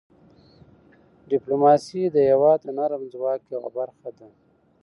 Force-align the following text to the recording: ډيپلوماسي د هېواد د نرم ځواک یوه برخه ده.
ډيپلوماسي 1.31 2.01
د 2.09 2.17
هېواد 2.29 2.59
د 2.63 2.67
نرم 2.77 3.03
ځواک 3.13 3.41
یوه 3.53 3.69
برخه 3.77 4.09
ده. 4.17 4.27